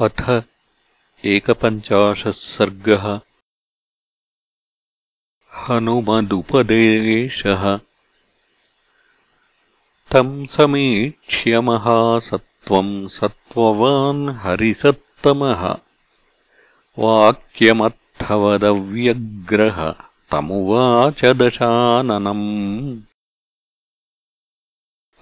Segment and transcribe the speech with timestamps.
[0.00, 0.42] अथ
[1.24, 3.20] एकपञ्चाशः सर्गः
[5.68, 7.80] हनुमदुपदेशः।
[10.10, 15.76] तम् समीक्ष्य महासत्त्वम् सत्त्ववान् हरिसत्तमः।
[16.98, 19.94] वाक्यमर्थवदव्यग्रह
[20.30, 23.00] तमुवाच दशाननम्।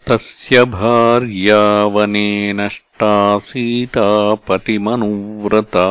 [0.07, 5.87] तस्य भार्यावने नष्टा सीतापतिमनुव्रता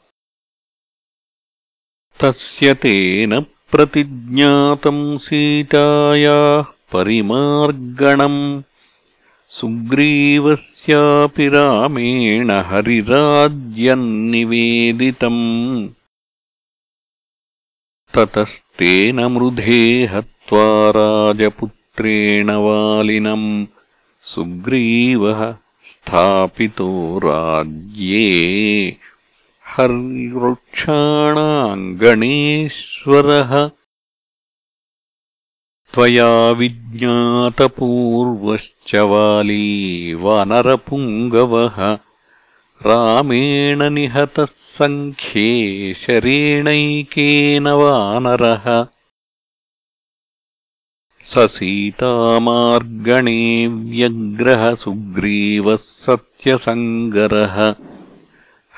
[2.21, 8.63] तस्य तेन प्रतिज्ञातम् सीतायाः परिमार्गणम्
[9.51, 15.89] सुग्रीवस्यापि रामेण हरिराज्यम् निवेदितम्
[18.15, 23.67] ततस्तेन मृधे हत्वा राजपुत्रेण वालिनम्।
[24.23, 28.97] सुग्रीवः स्थापितो राज्ये।
[29.67, 33.71] हरिवृक्षाणाम् गणेश्वरः
[35.95, 41.99] त्वया विज्ञातपूर्वश्च वाली वानरपुङ्गवः
[42.87, 48.87] रामेण निहतः सङ्ख्ये शरेणैकेन वानरः।
[51.25, 57.75] स सीतामार्गणे व्यग्रह सुग्रीवः सत्यसङ्गरः।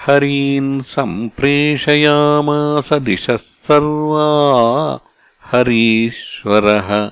[0.07, 5.12] हरीन् सम्प्रेषयामास दिशः सर्वा
[5.55, 7.11] हरीश्वरः।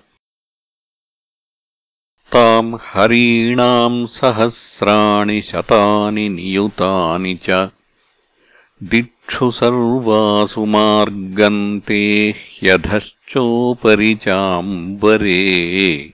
[2.33, 7.71] ताम् हरीणाम् सहस्राणि शतानि नियुतानि च।
[8.83, 16.13] दिक्षु सर्वासु मार्गन्ते ह्यधश्चोपरि चाम्बरे।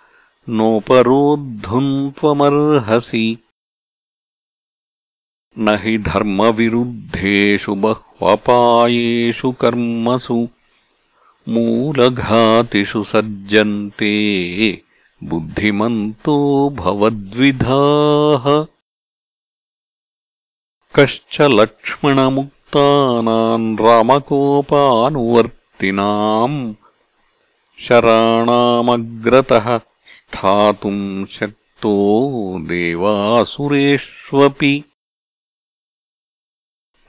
[0.49, 3.37] नोपरोद्धुम् त्वमर्हसि
[5.59, 10.47] न हि धर्मविरुद्धेषु बह्वपायेषु कर्मसु
[11.49, 14.13] मूलघातिषु सज्जन्ते
[15.23, 18.65] बुद्धिमन्तो भवद्विधाः।
[20.95, 26.73] कश्च लक्ष्मणमुक्तानाम् रामकोपानुवर्तिनाम्
[27.79, 31.95] शराणामग्रतः स्थातुम् शक्तो
[32.67, 34.83] देवासुरेष्वपि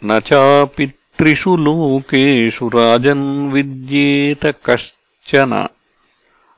[0.06, 5.69] न चापित्रिषु लोकेषु राजन् विद्येत कश्चन।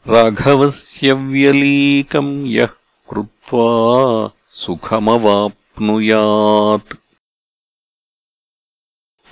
[0.09, 2.69] राघवस्य व्यलीकम् यः
[3.11, 6.97] कृत्वा सुखमवाप्नुयात्।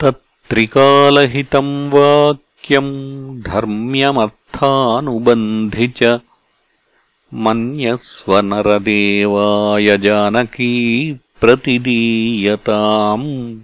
[0.01, 6.21] तत्त्रिकालहितम् वाक्यम् धर्म्यमर्थानुबन्धि च
[7.35, 13.61] मन्यस्वनरदेवाय जानकी प्रतिदीयताम्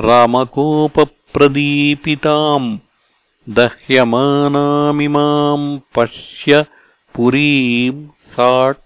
[0.00, 2.68] रामकोपप्रदीपिताम्
[3.56, 6.52] दह्यमानामिमाम् पश्य
[7.14, 8.83] पुरीम् साट्टप्रतोलिकाम्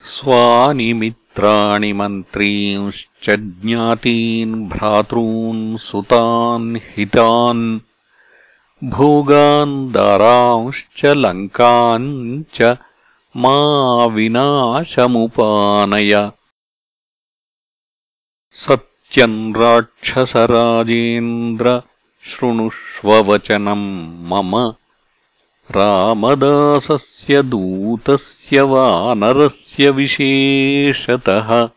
[0.00, 7.80] स्वानि मित्राणि मन्त्रींश्च ज्ञातीन् भ्रातॄन् सुतान् हितान्।
[8.84, 12.76] भोगान् दारांश्च लङ्कान् च
[13.36, 16.30] मा विनाशमुपानय।
[18.52, 21.82] सत्यम् राक्षसराजेन्द्र
[22.24, 24.74] शृणुष्ववचनम् मम
[25.70, 31.68] रामदासस्य दूतस्य वानरस्य विशेषतः।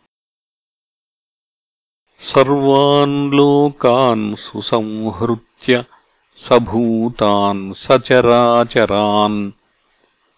[2.22, 5.86] सर्वान् लोकान् सुसंहृत्य
[6.38, 9.51] सभूतान् सचराचरान्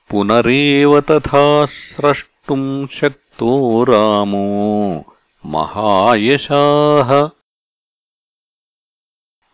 [0.09, 5.03] पुनरेव तथा स्रष्टुम् शक्तो रामो
[5.45, 7.29] महायशाः।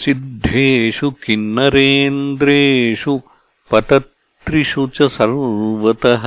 [0.00, 3.14] सिद्धेषु किन्नरेन्द्रेषु
[3.72, 6.24] पतत्रिषु च सर्वतः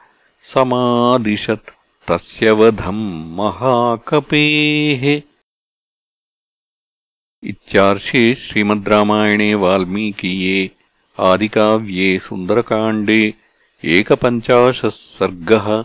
[0.42, 1.70] समादिशत्
[2.08, 5.22] तस्य वधम् महाकपेः।
[7.44, 10.70] इत्यार्षे श्रीमद्रामायणे वाल्मीकीये
[11.18, 13.34] आदिकाव्ये सुन्दरकाण्डे
[13.84, 15.84] एकपञ्चाशः सर्गः